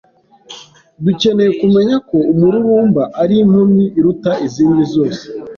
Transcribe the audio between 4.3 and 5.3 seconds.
izindi zose